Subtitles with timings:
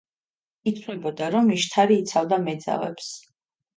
[0.69, 3.13] ითვლებოდა, რომ იშთარი იცავდა მეძავებს.